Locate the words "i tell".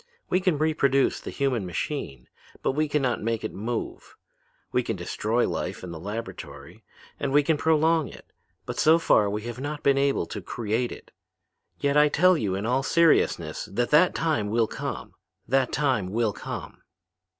11.97-12.35